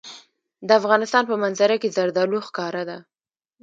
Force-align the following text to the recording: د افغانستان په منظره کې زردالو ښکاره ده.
د 0.67 0.69
افغانستان 0.79 1.23
په 1.27 1.35
منظره 1.43 1.75
کې 1.81 1.93
زردالو 1.97 2.37
ښکاره 2.47 2.83
ده. 2.89 2.97